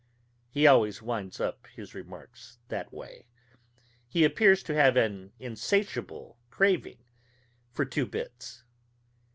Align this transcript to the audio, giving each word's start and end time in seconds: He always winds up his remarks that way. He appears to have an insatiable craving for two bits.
He 0.49 0.65
always 0.65 1.03
winds 1.03 1.39
up 1.39 1.67
his 1.67 1.93
remarks 1.93 2.57
that 2.69 2.91
way. 2.91 3.27
He 4.07 4.23
appears 4.23 4.63
to 4.63 4.73
have 4.73 4.97
an 4.97 5.31
insatiable 5.37 6.39
craving 6.49 6.97
for 7.69 7.85
two 7.85 8.07
bits. 8.07 8.63